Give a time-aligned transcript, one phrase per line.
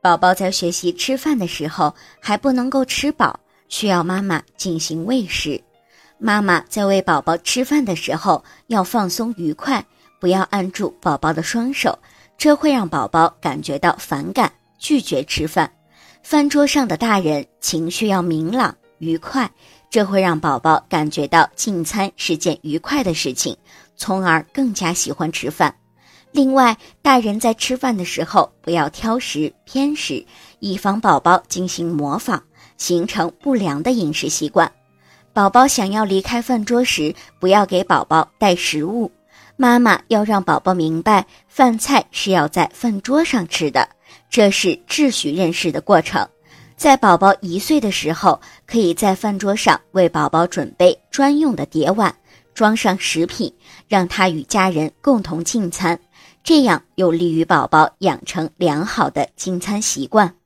[0.00, 5.60] 宝宝在学习吃饭的时候还不能够吃饱，需要妈妈进行喂食。
[6.18, 9.84] 妈妈在喂宝宝吃饭的时候要放松愉快，
[10.20, 11.98] 不要按住宝宝的双手，
[12.36, 15.70] 这会让宝宝感觉到反感，拒绝吃饭。
[16.22, 19.50] 饭桌上的大人情绪要明朗愉快，
[19.90, 23.56] 这会让宝宝感觉到进餐是件愉快的事情，
[23.96, 25.74] 从而更加喜欢吃饭。
[26.30, 30.24] 另外，大人在吃饭的时候不要挑食偏食，
[30.60, 32.40] 以防宝宝进行模仿，
[32.76, 34.70] 形成不良的饮食习惯。
[35.32, 39.10] 宝宝想要离开饭桌时，不要给宝宝带食物。
[39.56, 43.88] 妈妈要让宝宝明白，饭菜是要在饭桌上吃的，
[44.30, 46.28] 这是秩序认识的过程。
[46.76, 52.14] 在宝宝一岁的时候，可以在饭桌上为宝宝准备专用的碟碗，
[52.54, 53.52] 装上食品，
[53.88, 55.98] 让他与家人共同进餐，
[56.48, 60.36] 这样有利于宝宝养成良好的进餐习惯。